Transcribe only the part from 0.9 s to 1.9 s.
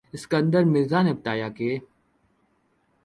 نے بتایا کہ